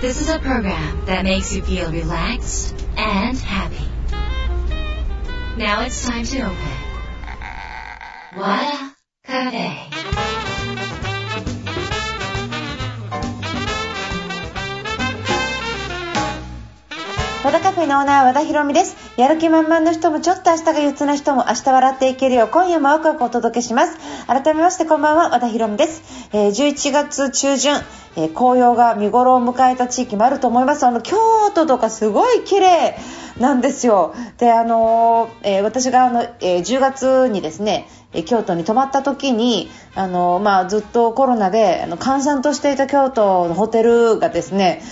[0.00, 3.84] This is a program that makes you feel relaxed and happy.
[5.58, 6.56] Now it's time to open.
[8.34, 9.90] Wada Cafe.
[17.42, 27.74] 和田カフェのオーナー和田博美ですやる気満々の人もちょっと明日が憂鬱な人も明日笑っていけるよう今夜もワクワクお届けします改めましてこんばんは和田博美です、えー11月中旬、
[28.16, 30.84] えー紅葉が見頃を迎えた地域もあると思います。
[30.86, 31.16] あの京
[31.54, 32.96] 都とかすごい綺麗
[33.38, 34.14] なんですよ。
[34.38, 44.82] であのーえー私があの、えー10月にですねえ京都に泊まった時に、あのまあ、ずっとコロナであの閑散としていた京都のホテルがですね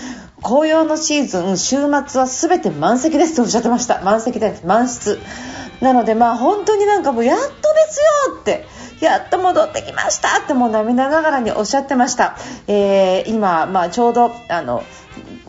[0.43, 1.77] 紅葉のシーズン週
[2.07, 4.03] 末は全て満席ですとおっしゃってました。
[4.03, 4.65] 満席です。
[4.67, 5.19] 満室。
[5.81, 7.53] なのでまあ本当になんかもうやっとで
[7.91, 8.01] す
[8.31, 8.67] よって
[9.01, 14.85] やっと戻ってきましたってもう涙ながらにおっしゃってました、えー今、まあ、ちょうどあの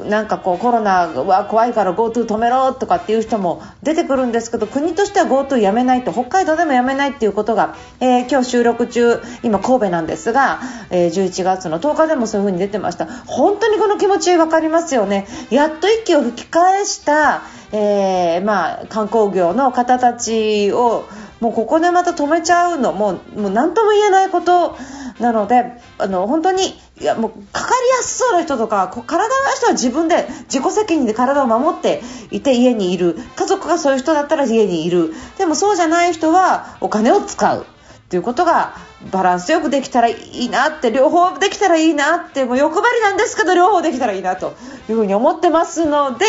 [0.05, 13.05] なんかこうコロナは怖いから GoTo 止めろとかっていう人も出てくるんですけど国としては GoTo やめないと北海道でもやめないっていうことが、えー今日収録中今神戸なんですが、えー11月の10日でもそういう風に出てました。
[13.25, 15.27] 本当にこの気持ち分かりますよね。
[15.49, 21.05] やっと息を吹き返した、えーまあ、観光業の方たちを
[21.39, 24.77] もうここでまた止めちゃうのももう何とも言えないこと
[25.19, 26.61] なのであの本当に
[26.99, 33.17] いやもうかかりやすそうな人とか体の人は自分で自己責任で体を守っていて家にいる。
[33.35, 35.13] 家族がそういう人だったら家にいる。
[35.37, 37.65] でもそうじゃない人はお金を使う。
[38.09, 38.73] ということが
[39.11, 44.55] バランスよくできたらいいなって両方できたらいいなってもう欲張りなんですけど両方できたらいいなと
[44.89, 46.25] いうふうに思ってますので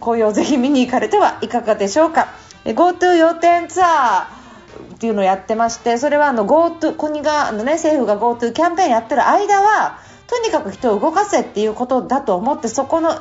[0.00, 2.28] 紅葉をぜひ見に行かれてはいかがでしょうか。
[2.64, 4.39] え GoTo 要点ツアー。
[5.00, 13.18] っていうのをやってましてそれはあの GoTo 国があの、ね、政府が GoTo キャンペーンやってる間はとにかく人を動かせっていうことだと思ってそこの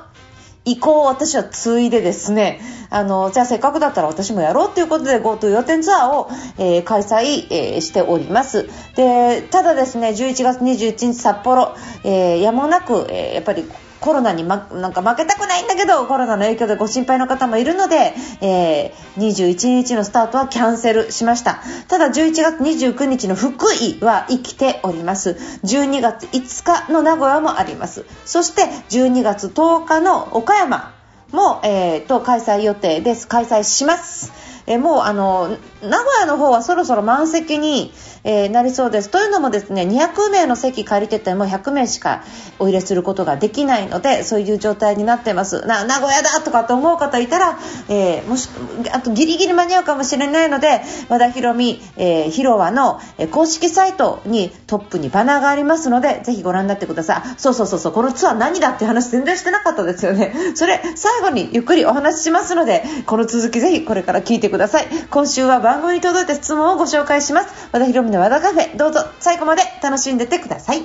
[0.65, 8.69] 意向を私は継いでですねあのじゃあせっかくだったら私もやろうということで GoTo 予定ツアーを、えー開催、えーしております。
[8.97, 13.63] でただですね11月21日札幌、えーやもなく、えーやっぱり
[13.99, 21.61] コロナに、ま、なんか負けたくないんだけどコロナの影響でご心配の方もいるので、えー21日のスタートはキャンセルしました。
[21.89, 25.31] ただ11月29日の福井は生きております。
[25.63, 28.05] 12月5日の名古屋もあります。
[28.25, 30.93] そして12月10日の岡山
[31.31, 33.27] も、えーと開催予定です。
[33.27, 34.48] 開催します。
[34.69, 37.91] えもうあの名古屋の方はそろそろ満席に、
[38.23, 39.09] えーなりそうです。
[39.09, 42.23] というのもですね200名の席借りてても100名しか
[42.59, 45.65] お入れすることができないのでそういう状態になってます。
[45.65, 47.59] な名古屋だとかって思う方いたら、
[47.89, 48.49] えーもし
[48.91, 57.17] あとギリギリ間に合うかもしれないので和田博美、えー広場のえ公式サイトにトップにバナーがありますのでぜひご覧になってください。
[57.17, 57.93] あそうそうそうそう。
[57.93, 60.33] このツアー何だって話全然してなかったですよね。
[60.53, 64.58] それ最後にゆっくりお話ししますのでこの続きぜひこれから聞いてください。
[64.59, 64.87] ださい。
[65.09, 67.69] 今週は番組に届いた質問をご紹介します。
[67.71, 68.77] 和田博美の和田カフェ。
[68.77, 69.05] どうぞ。
[69.19, 70.81] 最後まで楽しんでてください。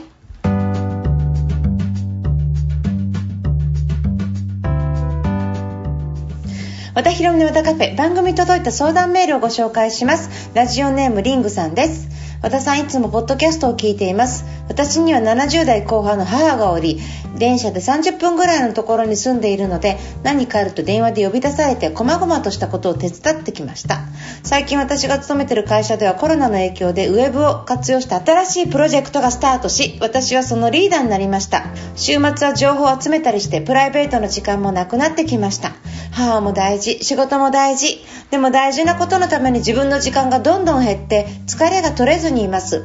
[6.94, 7.96] 和田博美の和田カフェ。
[7.96, 10.50] 番組に届いた相談メールをご紹介します。
[10.54, 12.13] ラジオネームリングさんです。
[12.44, 14.44] 和田さんいつもポッドキャストを聞いています。
[14.68, 17.00] 私には70代後半の母がおり
[17.38, 24.00] 電車で30分ぐらいのところに住んでいるので何かあると電話で呼び出されて細々としたことを手伝ってきました。
[24.42, 31.64] 最近私が勤めている会社ではコロナの影響でウェブを活用した新しいプロジェクトがスタートし私はそのリーダーになりました。
[31.96, 35.72] 週末は情報を集めたりしてプライベートの時間もなくなってきました。
[36.12, 38.04] 母も大事仕事も大事。
[38.30, 42.84] でも大事なことのために自分の時間がどんどん減って疲れが取れずににいます。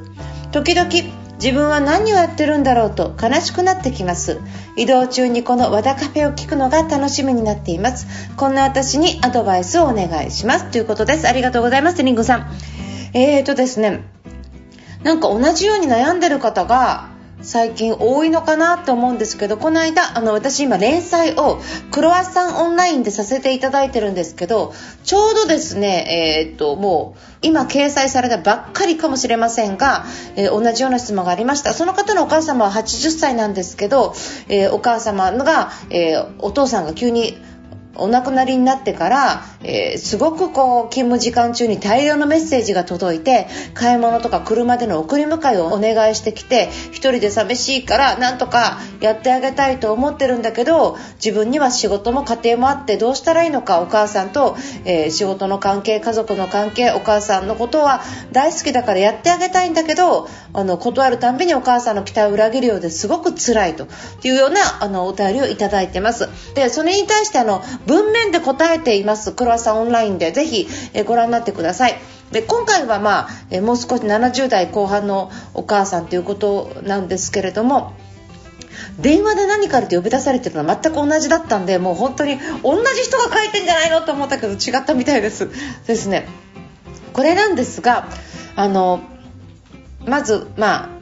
[0.51, 0.89] 時々
[1.35, 4.39] 自分は何をやってるんだろうと悲しくなってきます。
[4.75, 8.07] 移動中にこの和田カフェを聞くのが楽しみになっています。
[8.35, 10.71] こんな私にアドバイスをお願いします。
[10.71, 11.27] ということです。
[11.27, 12.03] ありがとうございます。
[12.03, 12.51] リンゴさん。
[13.13, 14.01] えーとですね。
[15.03, 17.08] なんか同じように悩んでる方が
[17.41, 21.59] 最近多いのかなって思うんですけどこの間あの私今連載を
[21.91, 24.73] クロワッサンオンラインでさせていただいてるんですけど
[25.03, 30.05] ちょうどですねえーっともう今掲載されたばっかりかもしれませんが、
[30.35, 31.73] えー同じような質問がありました。
[31.73, 34.13] その方のお母様は80歳なんですけど、
[34.49, 37.37] えーお母様が、えお父さんが急に
[37.95, 54.55] お亡くなりになってから、えー、すごくこう勤務時間中に大量のメッセージが届いて買い物とか車での送り迎えをお願いしてきて1人で寂しいからなんとかやってあげたいと思ってるんだけど自分には仕事も家庭もあってどうしたらいいのかお母さんと、
[54.85, 58.01] えー、仕事の関係家族の関係お母さんのことは
[58.31, 63.87] 大好きだからやってあげたいんだけどあの断るたんびにお母さんの期待を裏切るようですごく辛いと
[64.23, 66.29] いうようなあのお便りをいただいてます。
[66.53, 69.31] でそれに対してあの文面で答えています。
[69.31, 70.31] クロワッサンオンラインで。
[70.31, 71.95] ぜひ、えご覧になってください。
[72.31, 77.93] で今回は、まあ、えもう少し70代後半のお母さんということなんですけれども
[78.99, 85.49] 電話で何かって呼び出されてるのは全く同じだったんでもう本当に同じ人が書いてんじゃないのと思ったけど違ったみたいです。
[85.87, 86.27] ですね。
[87.13, 88.07] これなんですが
[88.55, 89.01] あの
[90.05, 90.98] まずまあ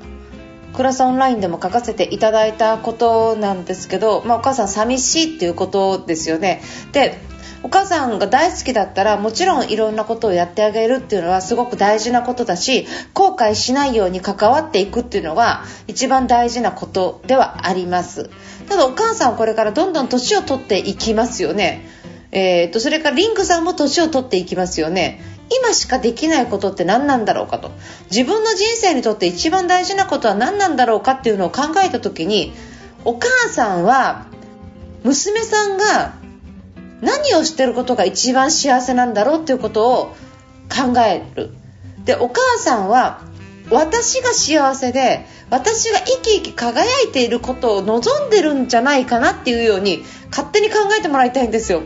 [0.77, 6.61] クラスオンラインでも書かせていただいたことなんですけど、まあ、お母さん寂しいっていうことですよね。
[6.91, 7.17] で
[7.63, 12.85] お母さんが大好きだったらもちろんいろんなことをやってあげるっていうのはすごく大事なことだし
[13.15, 18.29] 後悔しないように関わっていくっていうのが一番大事なことではあります。
[18.69, 21.89] ただお母さんはこれからどんどん年を取っていきますよね。
[22.31, 25.21] えーと、それからリンクさんも年を取っていきますよね。
[25.49, 27.71] 今しかできないことって何なんだろうかと。
[28.11, 32.53] 自分の人生にとって一番大事なことは何なんだろうかっていうのを考えた時に
[33.05, 34.25] お母さんは
[35.03, 36.15] 娘さんが
[37.01, 40.15] 何をしてることが一番幸せなんだろうっていうことを
[40.69, 41.51] 考える。
[42.03, 43.21] でお母さんは
[43.69, 51.83] 私が幸せで私が生き生き輝いていることを望んでるんじゃないかなっていうように勝手に考えてもらいたいんですよ。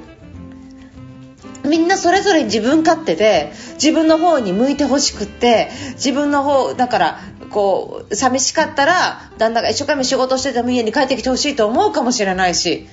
[1.71, 7.19] みんなそれぞれ自分勝手で自分の方に向いてほしくって自分の方だから
[7.49, 12.89] こう寂しかったら旦那が一生懸命仕事してても家に帰ってきてほしいと思うかもしれないし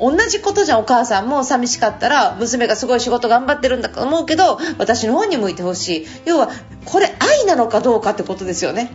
[0.00, 1.44] 同じことじゃんお母さんも。
[1.44, 6.06] 寂しかったら娘がすごい仕事頑張ってるんだと思うけど私の方に向いてほしい。
[6.24, 6.48] 要は
[6.86, 8.90] これ愛なのかどうかってことですよね。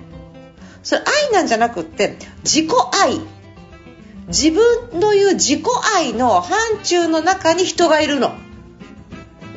[0.82, 2.70] それ愛なんじゃなくって自己
[3.02, 3.22] 愛。
[4.28, 5.64] 自分の言う自己
[5.96, 8.34] 愛の範疇の中に人がいるの。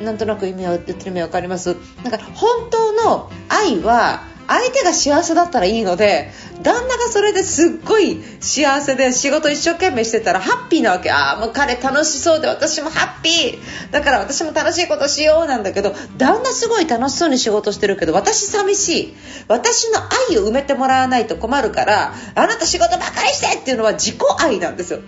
[0.01, 1.75] なんとなく意味は言ってる意味わかります？
[2.03, 6.29] だから本当の愛は相手が幸せだったらいいので
[6.61, 11.11] 旦那がそれですっごい幸せで仕事一生懸命してたらハッピーなわけ。
[11.11, 13.91] ああもう彼楽しそうで私もハッピー。
[13.91, 19.15] だから私も楽しいことしようなんだけど旦那すごい楽しそうに仕事してるけど私寂しい。
[19.47, 19.99] 私の
[20.29, 24.99] 愛を埋めてもらわないと困るからあなた仕事ばかりしてっていうのは自己愛なんですよ。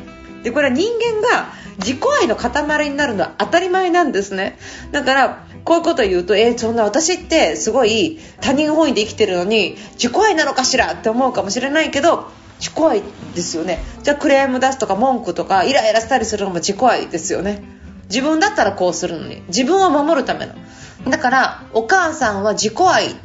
[0.46, 4.58] でこれは人間が自己愛の塊になるのは当たり前なんですね。
[4.92, 10.94] だからこういうこと言うと、えー、そんな私ってすごい他人本位で生きてるのに自己愛なのかしら？
[10.94, 13.02] って思うかもしれないけど自己愛
[13.34, 13.80] ですよね。
[14.04, 17.64] じゃあクレーム出すとか文句とかイライラしたりするのも自己愛ですよね。
[18.08, 19.42] 自分だったらこうするのに。
[19.48, 20.54] 自分を守るための。
[21.10, 23.16] だからお母さんは自己愛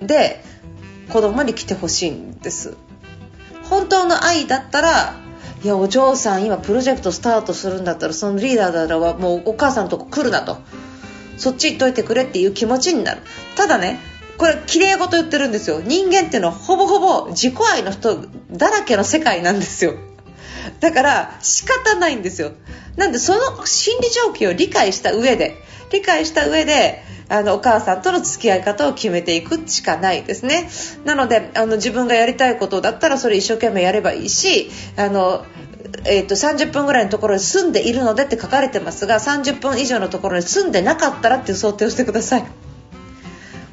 [0.00, 0.42] で
[1.12, 2.76] 子供に来てほしいんです。
[3.68, 5.14] 本当の愛だったら
[5.64, 10.58] いやお嬢さん今プロジェクトスタートするんだったらそのリーダーだったらもうお母さんのとこ来るなと。
[11.36, 13.22] そっち行っといてくれっていう気持ちになる。
[13.56, 14.00] ただね
[14.38, 15.80] これ綺麗事言ってるんですよ。
[15.80, 19.94] 人間っていうのはほぼほぼ自己愛の人だらけの世界なんですよ。
[20.80, 22.52] だから仕方ないんですよ。
[22.96, 25.56] なんでその心理状況を理解した上で
[25.92, 30.68] 理解した上であのお母さんとの付き合い方を決めていくしかないですね。
[31.04, 35.44] なのであの自分がやりたいことだったらそれ一生懸命やればいいしあの
[36.04, 42.68] えーと、30分ぐらいのところに住んでいるのでって書かれてますが30分以上のところに住んでなかったらっていう想定をしてください。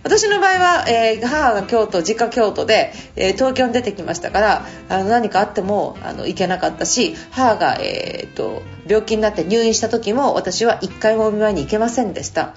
[0.03, 12.53] 私の場合は、えー、母が京都実家京都で、えー、東京に出てきましたからあの何かあってもあの行けなかったし母が、えーと、病気になって入院した時も私は1回もお見舞いに行けませんでした。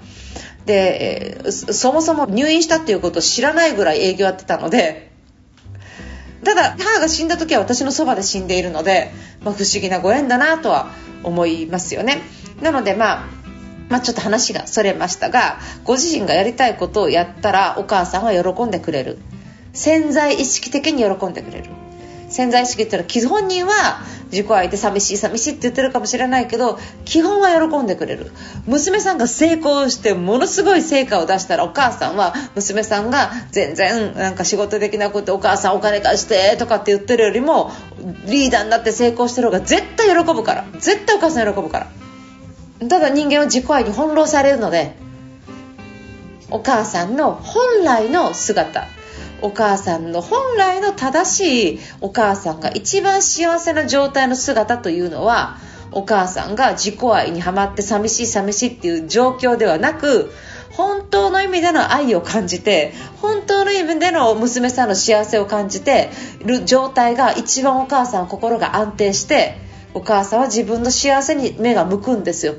[0.69, 5.09] で、そもそも入院したっていうことを知らないぐらい営業やってたので
[6.43, 9.11] ただ母が死んだ時は私のそばで死んでいるので、
[9.43, 10.91] まあ、不思議なご縁だなとは
[11.23, 12.21] 思いますよね。
[12.61, 13.25] なのでまあ
[13.89, 19.17] まあ、ちょっと話がそれましたがご自身がやりたいことをやったらお母さんは喜んでくれる。
[19.73, 21.71] 潜在意識的に喜んでくれる。
[22.29, 28.31] 潜在意識っていうのは基本人は自己愛で寂しい寂しいって言ってるかもしれないけど基本は喜んでくれる。
[28.67, 37.71] 娘さんが成功してものすごい成果を出したらお母さんは娘さんが全然なんか仕事できなくてお母さんお金貸してとかって言ってるよりも
[38.25, 40.65] リーダーになって成功してる方が絶対喜ぶから。
[40.79, 41.87] 絶対お母さん喜ぶから。
[42.87, 44.95] ただ人間は自己愛に翻弄されるので
[46.49, 48.87] お母さんの本来の姿。
[49.41, 55.57] お母さんの本来の正しいお母さんが一番幸せな状態の姿というのは
[55.91, 60.31] お母さんが自己愛にはまって寂しい寂しいっていう状況ではなく
[60.71, 66.09] 本当の意味での愛を感じて本当の意味での娘さんの幸せを感じて
[66.45, 69.57] る状態が一番お母さん心が安定して
[69.93, 72.55] お母さんは自分の幸せに目が向くんですよ。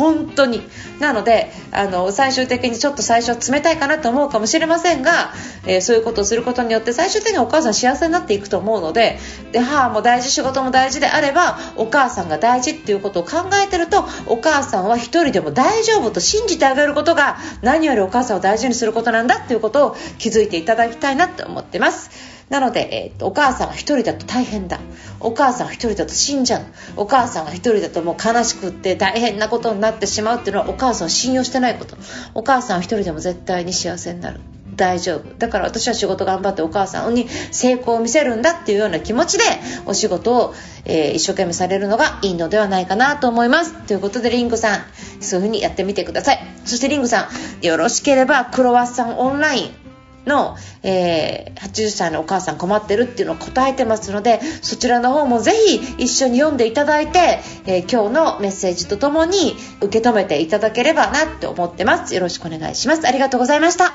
[0.00, 0.62] 本当に
[0.98, 5.34] なのであの最終的にちょっと最初冷たいかなと思うかもしれませんが、
[5.66, 9.18] えー、そういうことをすることによって最終的にお母さん幸せになっていくと思うので
[9.52, 22.39] で母も大事仕事も大事であればお母さんが大事っていうことを考えてるとお母さんは1人でも大丈夫と信じてあげることが何よりお母さんを大事にすることなんだっていうことを気づいていただきたいなと思ってます。
[22.50, 24.80] なので、えー、とお母さんが一人だと大変だ。
[25.20, 26.62] お母さんが一人だと死んじゃう。
[26.96, 31.96] お母さんが一人だともう悲しくって大変なことになってしまうっていうのはお母さんを信用してないこと。
[32.34, 34.40] お母さんは一人でも絶対に幸せになる。
[34.74, 35.34] 大丈夫。
[35.38, 39.44] だから私は仕事頑張ってお母さんに成功を見せるんだっていうような気持ちで
[39.86, 40.54] お仕事を、
[40.86, 43.74] えー、一生懸命されるのがいいのではないかなと思います。
[43.86, 44.80] ということでリングさん
[45.20, 46.38] そういう風にやってみてください。
[46.64, 47.28] そしてリングさ
[47.62, 49.79] んよろしければクロワッサンオンライン
[50.26, 62.14] の、えー、80歳のお母さん困ってるっていうのを答えてますのでそちらの方もぜひ一緒に読んでいただいて、えー、今日のメッセージとともに受け止めていただければなって思ってます。
[62.14, 63.06] よろしくお願いします。
[63.06, 63.92] ありがとうございました。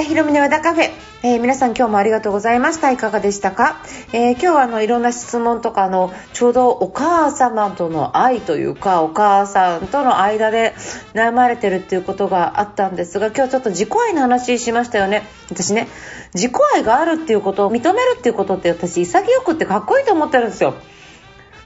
[0.00, 0.90] またひろみの和田カフェ、
[1.22, 2.90] えー、皆さん今日もありがとうございました。
[2.90, 3.82] いかがでしたか、
[4.14, 10.74] えー、今日はあのいろんな質問とかのちょうどお母様との愛というかお母さんとの間で
[11.12, 15.24] 悩まれてるっていうことがあったんですが今日ちょっと自己愛の話しましたよね。
[15.50, 15.86] 私ね
[16.32, 20.76] 自己愛があるっていうことを認めるっていうことって私潔くってかっこいいと思ってるんですよ。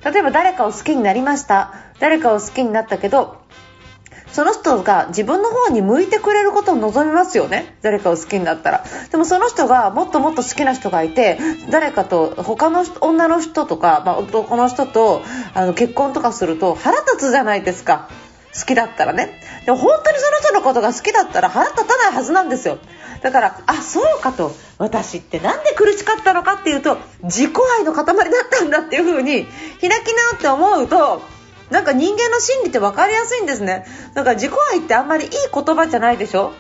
[0.05, 1.73] 例えば誰かを好きになりました。
[2.01, 3.37] 誰かを好きになったけど
[4.35, 7.77] その人が自分の方に向いてくれることを望みますよね。
[7.83, 8.85] 誰かを好きになったら。
[9.13, 11.39] でもその人がもっともっと好きな人がいて
[11.71, 15.23] 誰かと他の女の人とか、まあ、男の人と
[15.55, 18.09] あの結婚とかすると腹立つじゃないですか。
[18.59, 19.41] 好きだったらね。
[19.67, 22.79] でも本当にその人のことが好きだったら腹立たないはずなんですよ。
[23.23, 24.51] だからあそうかと。
[24.79, 29.47] 私ってなんで苦しかったのかっていうと自己愛の塊だったんだっていう風に
[29.81, 31.23] 開き直って思うと
[31.71, 33.87] なんか人間の心理って分かりやすいんですね。
[34.15, 36.53] なんか自己愛ってあんまりいい言葉じゃないでしょ？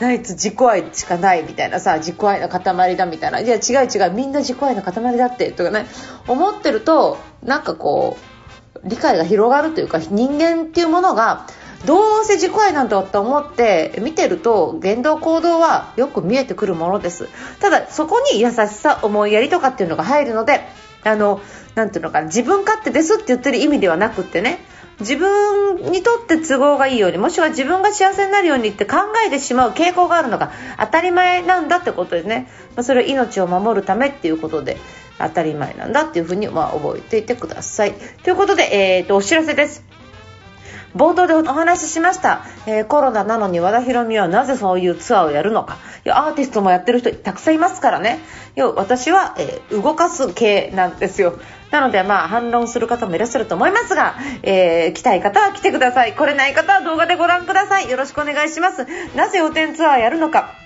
[0.00, 3.40] あいつ自己愛しかないみたいなさ自己愛の塊だみたいな。
[3.40, 4.12] いや違う違う。
[4.12, 5.86] みんな自己愛の塊だってとかね
[6.26, 8.16] 思ってるとなんかこ
[8.84, 11.46] う理解が広がるというか人間っていうものが
[11.84, 17.28] どうせ自己愛なんだと思って見てると言動行動はよく見えてくるものです。
[17.60, 20.60] ただそこに優しさ思いやりとかっていうのが入るので
[21.02, 21.40] あの
[21.74, 24.60] なんていうのかな自分勝手ですって言ってる意味ではなくってね
[25.00, 28.96] 自分にとって都合がいいようにもしくは自分が幸せになるようにって考
[29.26, 34.76] えてしまう傾向があるのが当たり前なんだってことですね、まあ、それは命を守るためっていうことで
[35.18, 37.94] 当たり前なんだっていうふうにまあ覚えていてください。
[38.22, 40.01] ということで、えーとお知らせです。
[40.94, 45.78] 冒頭でお話ししました、えー、コロナなのに和田博美はなぜそういうツアーをやるのか。
[46.04, 48.18] いやアーティストもやってる人たくさんいますからね。
[48.56, 51.38] 要私は、えー、動かす系なんですよ。
[51.70, 56.14] なのでまあ反論する方もいらっしゃると思いますが、えー、来たい方は来てください。
[56.14, 57.90] 来れない方は動画でご覧ください。
[57.90, 58.86] よろしくお願いします。
[59.16, 60.61] なぜ予定ツアーやるのか。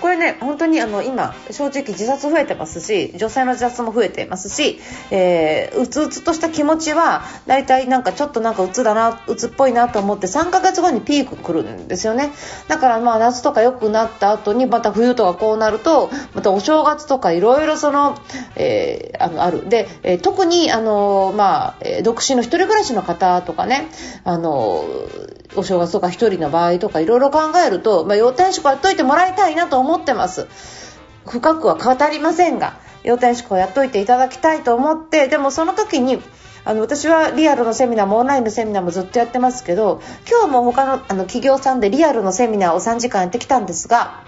[0.00, 4.78] これね本当にあの今正直自殺増えてますし女性の自殺も増えていますし、
[5.10, 12.32] えー、うつうつとした気持ちは大体なんかちょっとなんかうつだなうつっぽいなと思って3ヶ月後にピーク来るんですよね。
[12.68, 18.18] だからまあ夏とか良くなった後にまた冬とかこうなるとまたお正月とかいろいろその、
[18.56, 19.68] えー、あのある。
[19.68, 23.88] で、えー、特にあのまあ、独身の一人暮らしの方とかね
[24.24, 24.84] あの
[25.56, 30.46] お正月とか1人の場合とかいろいろ考えると、まあ、要点宿やっといてもらいたいなと思ってます。
[31.26, 36.22] 深くは語りませんが要点宿をやっといていただきたいと思ってでもその時に
[36.64, 44.24] あの私はリアルのセミナーもオンラインのセミナーもずっとやってますけど今日も他のあの企業さんでリアルのセミナーを3時間やってきたんですが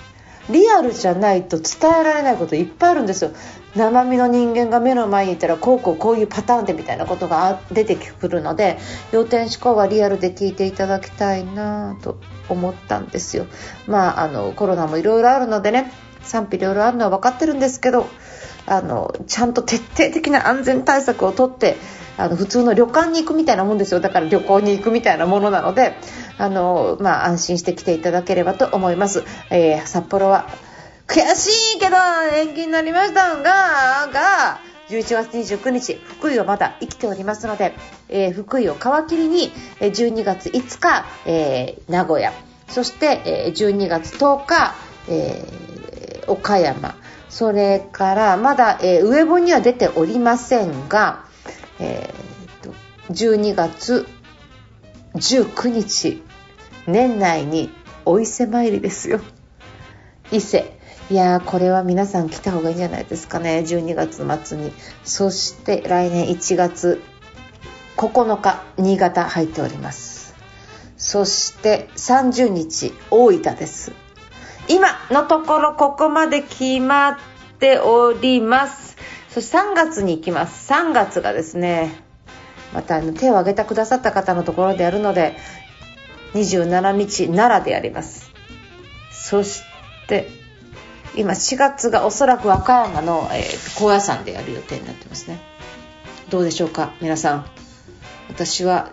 [0.51, 3.33] リアルじゃないと伝えられないこといっぱいあるんですよ。
[3.77, 8.79] 生身の人間が目の前にいたらこうこうこういうパターンでみたいなことが出てくるので
[9.13, 13.47] 要点思考はリアルで聞いていただきたいなと思ったんですよ。
[13.87, 18.07] まああのコロナもいろいろあるのでね賛否両論あるのは分かってるんですけど
[18.69, 21.77] あのちゃんと徹底的な安全対策をとって
[22.17, 24.01] あの普通の旅館に行くみたいなもんですよ。
[24.01, 25.95] だから旅行に行くみたいなものなので
[26.37, 30.49] あの、まあ、安心して来ていただければと思います、えー、札幌は
[31.07, 31.97] 悔しいけど
[32.35, 37.75] 延期になりましたがが11月29日福井はまだ生きておりますので、
[38.09, 42.33] えー、福井を皮切りに12月5日、えー、名古屋。
[42.69, 44.75] そして、えー、12月10日、
[45.09, 46.95] えー、岡山。
[47.29, 51.25] それからまだ、えー、ウェブには出ておりませんが、
[51.79, 52.75] えー、と
[53.13, 54.07] 12月
[55.15, 56.23] 19日
[56.87, 57.71] 年内に
[58.05, 59.21] お伊勢参りですよ。
[60.31, 60.75] 伊勢。
[61.11, 63.65] いやーこれは皆さん来た方がいいんじゃないですかね。
[63.67, 64.73] 12月末に。
[65.05, 67.03] そして来年1月
[67.97, 70.35] 9日新潟入っております。
[70.97, 73.93] そして30日大分です。
[74.69, 77.19] 今のところここまで決まっ
[77.59, 78.97] ております。
[79.31, 80.73] そして3月に行きます。
[80.73, 82.03] 3月がですね
[82.73, 85.37] またあの手を挙げてくださった方のところでやるので
[86.35, 88.31] 27日奈良でやります。
[89.11, 89.63] そし
[90.07, 90.29] て
[91.15, 95.39] 今4月がおそらく和歌山の、えー、高野山でやる予定になってますね。
[96.31, 97.47] どうでしょうか皆さん。
[98.29, 98.91] 私は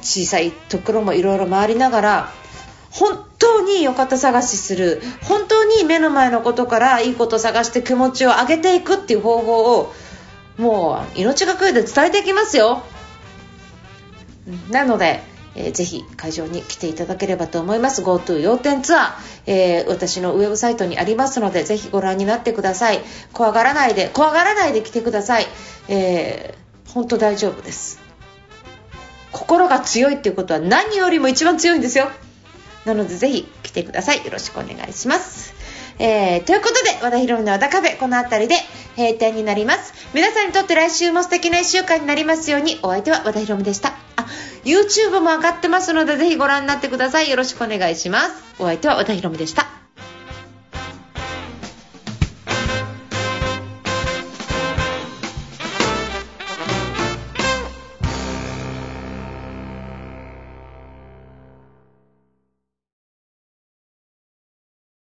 [0.00, 2.32] 小さいところもいろいろ回りながら
[2.98, 5.00] 本当に良かった探しする。
[5.22, 9.94] 本当に目の前のことからいいことを探して気持ちを上げていくっていう方法を
[10.56, 12.82] もう命がけで伝えていきますよ。
[14.70, 15.22] なので
[15.58, 18.02] えー、ぜひ会場に来ていただければと思います。
[18.02, 19.12] GoTo 要点ツアー、
[19.46, 23.00] えー、私のウェブサイトにありますのでぜひご覧になってください。
[23.32, 25.46] 怖がらないで怖がらないで来てください、
[25.88, 28.00] えー、本当大丈夫です。
[29.32, 32.08] 心が強いっていうことは何よりも一番強いんですよ。
[32.84, 35.58] なのでぜひ来てくださいよろしくお願いします
[35.98, 38.54] えー、ということで、和田ヒロミの和田カフェ、この辺りで
[38.96, 39.92] 閉店になります。
[40.14, 43.94] 皆さんにとって来週も素敵な一週間になりますように、お相手は和田ヒロミでした。
[44.16, 44.26] あ、
[44.64, 47.30] YouTube も上がってますので、ぜひご覧になってください。
[47.30, 48.32] よろしくお願いします。
[48.60, 49.77] お相手は和田ヒロミでした。